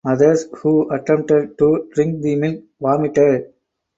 [0.03, 3.53] Others who attempted to drink the milk vomited.